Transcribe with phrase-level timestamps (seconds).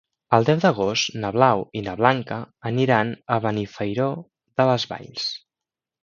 [0.35, 2.37] El deu d'agost na Blau i na Blanca
[2.69, 4.07] aniran a Benifairó
[4.63, 5.27] de les Valls.